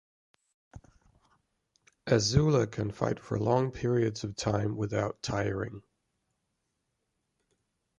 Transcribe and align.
Azula 2.07 2.65
can 2.65 2.89
fight 2.89 3.19
for 3.19 3.37
long 3.37 3.69
periods 3.69 4.23
of 4.23 4.35
time 4.35 4.75
without 4.75 5.21
tiring. 5.21 5.83